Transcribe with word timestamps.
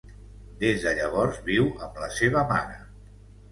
Des 0.63 0.85
de 0.85 0.93
llavors, 1.01 1.37
viu 1.51 1.69
amb 1.89 2.01
la 2.07 2.11
seva 2.19 2.47
mare. 2.55 2.83